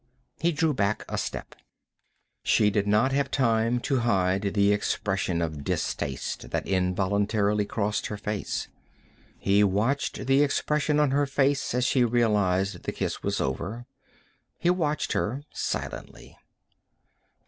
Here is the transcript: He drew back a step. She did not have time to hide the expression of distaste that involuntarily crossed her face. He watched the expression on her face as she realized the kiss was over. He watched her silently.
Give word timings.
He 0.39 0.51
drew 0.51 0.73
back 0.73 1.05
a 1.07 1.15
step. 1.15 1.53
She 2.41 2.71
did 2.71 2.87
not 2.87 3.11
have 3.11 3.29
time 3.29 3.79
to 3.81 3.99
hide 3.99 4.41
the 4.55 4.73
expression 4.73 5.43
of 5.43 5.63
distaste 5.63 6.49
that 6.49 6.65
involuntarily 6.65 7.65
crossed 7.67 8.07
her 8.07 8.17
face. 8.17 8.67
He 9.37 9.63
watched 9.63 10.25
the 10.25 10.41
expression 10.41 10.99
on 10.99 11.11
her 11.11 11.27
face 11.27 11.75
as 11.75 11.85
she 11.85 12.03
realized 12.03 12.81
the 12.81 12.91
kiss 12.91 13.21
was 13.21 13.39
over. 13.39 13.85
He 14.57 14.71
watched 14.71 15.11
her 15.13 15.43
silently. 15.53 16.35